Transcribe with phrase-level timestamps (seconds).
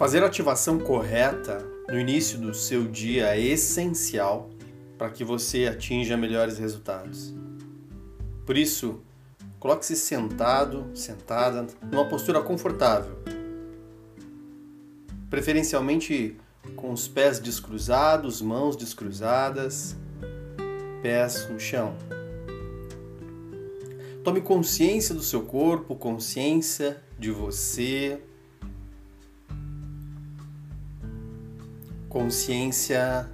[0.00, 4.48] Fazer a ativação correta no início do seu dia é essencial
[4.96, 7.34] para que você atinja melhores resultados.
[8.46, 9.02] Por isso,
[9.58, 13.14] coloque-se sentado, sentada, numa postura confortável.
[15.28, 16.34] Preferencialmente
[16.74, 19.94] com os pés descruzados, mãos descruzadas,
[21.02, 21.94] pés no chão.
[24.24, 28.18] Tome consciência do seu corpo, consciência de você,
[32.10, 33.30] consciência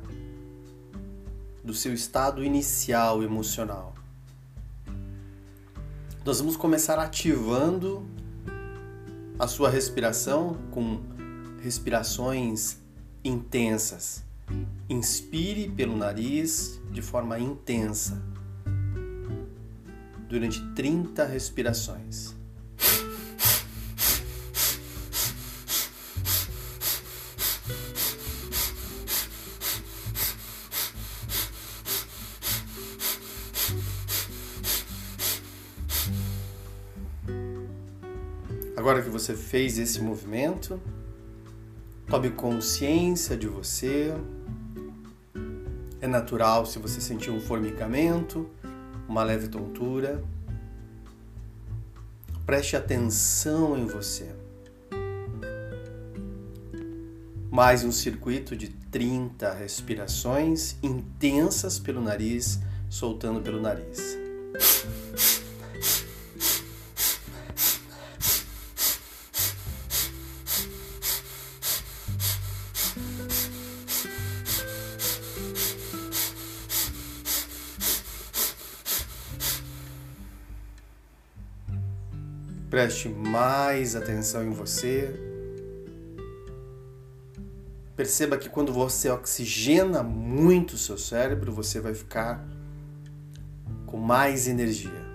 [1.65, 3.95] do seu estado inicial emocional.
[6.23, 8.07] Nós vamos começar ativando
[9.39, 11.01] a sua respiração com
[11.63, 12.77] respirações
[13.25, 14.23] intensas.
[14.91, 18.23] Inspire pelo nariz de forma intensa
[20.29, 22.36] durante 30 respirações.
[38.77, 40.79] Agora que você fez esse movimento,
[42.07, 44.13] tome consciência de você.
[45.99, 48.51] É natural se você sentir um formigamento,
[49.09, 50.23] uma leve tontura.
[52.45, 54.29] Preste atenção em você.
[57.51, 62.61] Mais um circuito de 30 respirações intensas pelo nariz,
[62.91, 64.26] soltando pelo nariz.
[82.77, 85.11] Preste mais atenção em você.
[87.97, 92.47] Perceba que quando você oxigena muito o seu cérebro, você vai ficar
[93.87, 95.07] com mais energia.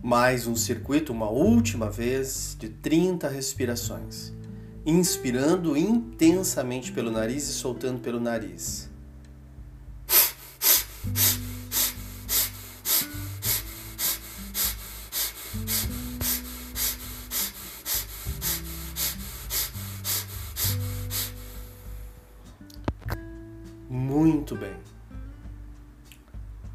[0.00, 4.32] Mais um circuito, uma última vez, de 30 respirações.
[4.86, 8.93] Inspirando intensamente pelo nariz e soltando pelo nariz.
[23.94, 24.74] Muito bem.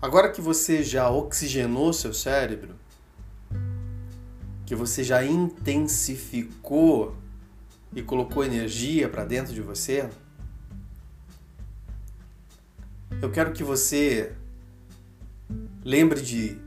[0.02, 2.76] Agora que você já oxigenou seu cérebro,
[4.66, 7.18] que você já intensificou
[7.94, 10.10] e colocou energia para dentro de você,
[13.22, 14.32] eu quero que você
[15.84, 16.58] lembre de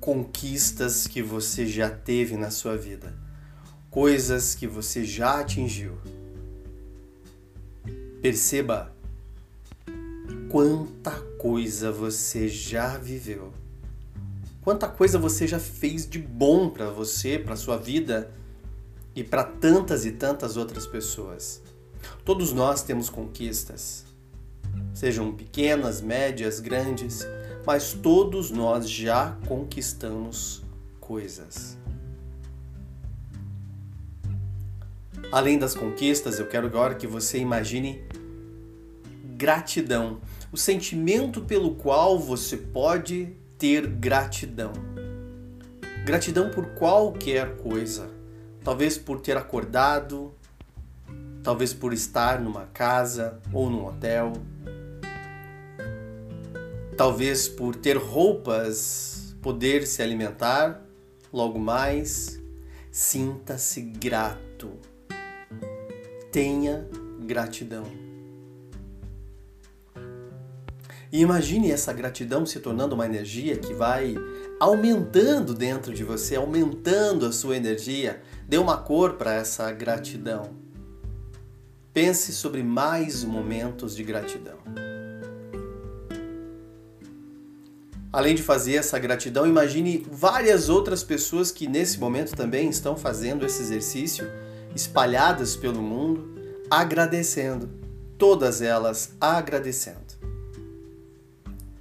[0.00, 3.16] conquistas que você já teve na sua vida,
[3.92, 5.96] coisas que você já atingiu.
[8.20, 8.93] Perceba
[10.54, 13.52] quanta coisa você já viveu.
[14.62, 18.30] Quanta coisa você já fez de bom para você, para sua vida
[19.16, 21.60] e para tantas e tantas outras pessoas.
[22.24, 24.04] Todos nós temos conquistas,
[24.94, 27.26] sejam pequenas, médias, grandes,
[27.66, 30.62] mas todos nós já conquistamos
[31.00, 31.76] coisas.
[35.32, 38.04] Além das conquistas, eu quero agora que você imagine
[39.36, 40.20] gratidão
[40.54, 44.72] o sentimento pelo qual você pode ter gratidão.
[46.04, 48.08] Gratidão por qualquer coisa.
[48.62, 50.32] Talvez por ter acordado,
[51.42, 54.32] talvez por estar numa casa ou num hotel,
[56.96, 60.80] talvez por ter roupas, poder se alimentar,
[61.32, 62.40] logo mais,
[62.92, 64.70] sinta-se grato.
[66.30, 66.86] Tenha
[67.26, 68.03] gratidão.
[71.14, 74.16] E imagine essa gratidão se tornando uma energia que vai
[74.58, 78.20] aumentando dentro de você, aumentando a sua energia.
[78.48, 80.56] Dê uma cor para essa gratidão.
[81.92, 84.58] Pense sobre mais momentos de gratidão.
[88.12, 93.46] Além de fazer essa gratidão, imagine várias outras pessoas que nesse momento também estão fazendo
[93.46, 94.28] esse exercício,
[94.74, 96.34] espalhadas pelo mundo,
[96.68, 97.70] agradecendo.
[98.18, 100.23] Todas elas agradecendo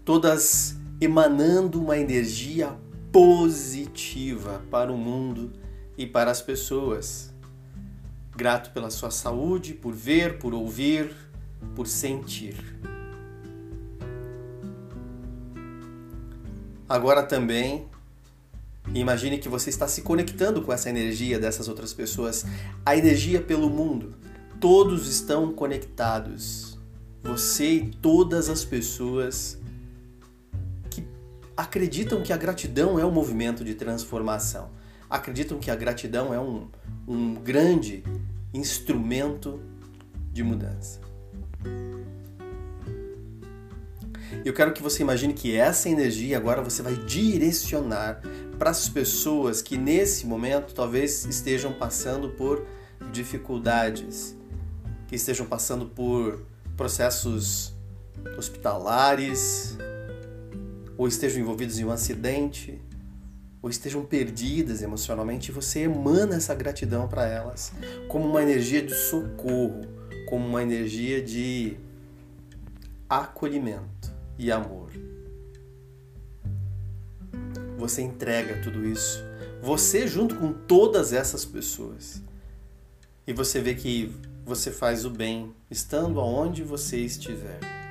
[0.05, 2.75] todas emanando uma energia
[3.11, 5.51] positiva para o mundo
[5.97, 7.33] e para as pessoas.
[8.35, 11.13] Grato pela sua saúde, por ver, por ouvir,
[11.75, 12.55] por sentir.
[16.89, 17.87] Agora também
[18.93, 22.45] imagine que você está se conectando com essa energia dessas outras pessoas,
[22.85, 24.15] a energia pelo mundo.
[24.59, 26.77] Todos estão conectados.
[27.23, 29.57] Você e todas as pessoas
[31.55, 34.69] acreditam que a gratidão é um movimento de transformação.
[35.09, 36.67] Acreditam que a gratidão é um,
[37.07, 38.03] um grande
[38.53, 39.59] instrumento
[40.31, 40.99] de mudança.
[44.43, 48.21] Eu quero que você imagine que essa energia agora você vai direcionar
[48.57, 52.65] para as pessoas que nesse momento talvez estejam passando por
[53.11, 54.35] dificuldades,
[55.07, 56.45] que estejam passando por
[56.75, 57.73] processos
[58.37, 59.77] hospitalares,
[60.97, 62.81] ou estejam envolvidos em um acidente,
[63.61, 67.71] ou estejam perdidas emocionalmente, você emana essa gratidão para elas
[68.09, 69.81] como uma energia de socorro,
[70.27, 71.77] como uma energia de
[73.09, 74.91] acolhimento e amor.
[77.77, 79.23] Você entrega tudo isso,
[79.61, 82.21] você junto com todas essas pessoas.
[83.25, 84.13] E você vê que
[84.45, 87.82] você faz o bem estando aonde você estiver.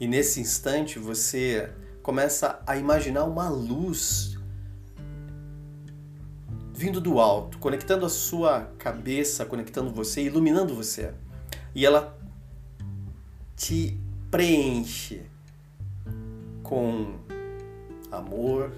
[0.00, 1.72] E nesse instante você
[2.02, 4.38] começa a imaginar uma luz
[6.72, 11.12] vindo do alto, conectando a sua cabeça, conectando você, iluminando você.
[11.74, 12.16] E ela
[13.56, 13.98] te
[14.30, 15.22] preenche
[16.62, 17.18] com
[18.12, 18.72] amor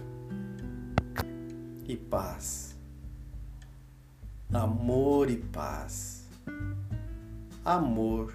[1.87, 2.75] e paz.
[4.51, 6.27] Amor e paz.
[7.65, 8.35] Amor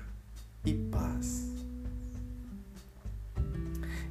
[0.64, 1.45] e paz.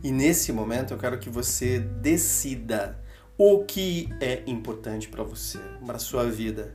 [0.04, 3.02] E nesse momento eu quero que você decida
[3.38, 6.74] o que é importante para você, para sua vida.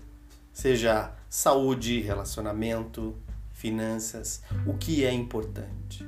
[0.51, 3.15] Seja saúde, relacionamento,
[3.53, 6.03] finanças, o que é importante.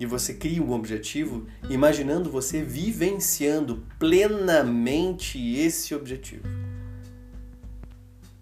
[0.00, 6.42] E você cria um objetivo imaginando você vivenciando plenamente esse objetivo.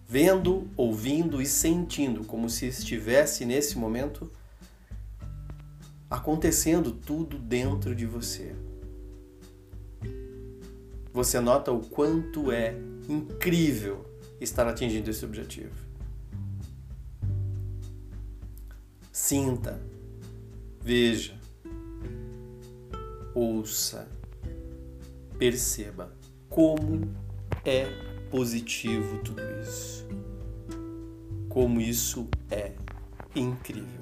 [0.07, 4.31] Vendo, ouvindo e sentindo como se estivesse nesse momento
[6.11, 8.53] acontecendo tudo dentro de você.
[11.13, 12.75] Você nota o quanto é
[13.07, 14.05] incrível
[14.39, 15.73] estar atingindo esse objetivo.
[19.09, 19.81] Sinta,
[20.81, 21.39] veja,
[23.33, 24.05] ouça,
[25.39, 26.13] perceba
[26.49, 27.09] como
[27.63, 27.85] é
[28.29, 30.05] positivo tudo isso.
[31.47, 32.73] Como isso é
[33.33, 34.00] incrível.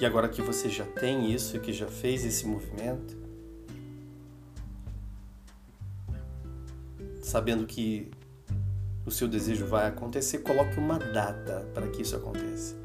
[0.00, 3.16] E agora que você já tem isso e que já fez esse movimento,
[7.22, 8.10] sabendo que
[9.04, 12.76] o seu desejo vai acontecer, coloque uma data para que isso aconteça.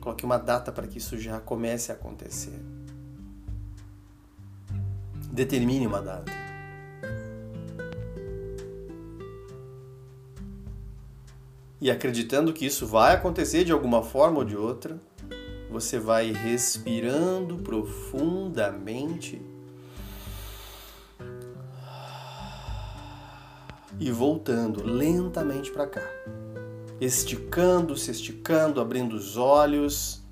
[0.00, 2.58] Coloque uma data para que isso já comece a acontecer.
[5.30, 6.32] Determine uma data.
[11.80, 14.98] E acreditando que isso vai acontecer de alguma forma ou de outra,
[15.70, 19.40] você vai respirando profundamente
[24.00, 26.08] e voltando lentamente para cá.
[27.00, 30.22] Esticando, se esticando, abrindo os olhos,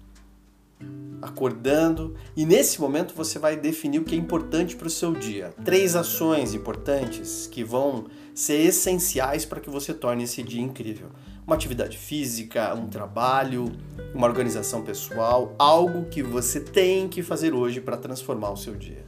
[1.21, 2.15] acordando.
[2.37, 5.53] E nesse momento você vai definir o que é importante para o seu dia.
[5.65, 11.09] Três ações importantes que vão ser essenciais para que você torne esse dia incrível
[11.47, 13.71] uma atividade física, um trabalho,
[14.13, 19.07] uma organização pessoal, algo que você tem que fazer hoje para transformar o seu dia.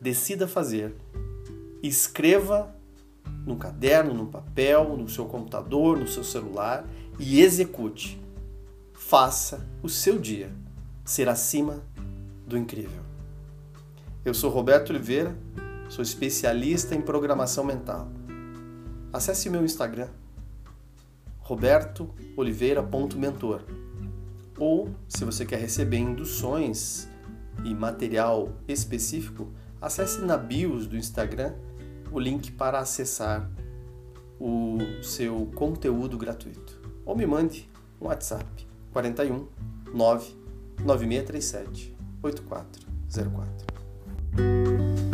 [0.00, 0.96] Decida fazer.
[1.82, 2.74] Escreva
[3.46, 6.84] no caderno, no papel, no seu computador, no seu celular
[7.16, 8.20] e execute.
[8.92, 10.50] Faça o seu dia
[11.04, 11.80] ser acima
[12.44, 13.02] do incrível.
[14.24, 15.36] Eu sou Roberto Oliveira,
[15.88, 18.08] sou especialista em programação mental.
[19.12, 20.08] Acesse meu Instagram
[21.46, 23.62] robertooliveira.mentor.
[24.58, 27.08] Ou, se você quer receber induções
[27.64, 31.54] e material específico, acesse na bios do Instagram
[32.10, 33.48] o link para acessar
[34.40, 36.80] o seu conteúdo gratuito.
[37.04, 39.46] Ou me mande um WhatsApp 41
[39.94, 45.05] 99637 8404.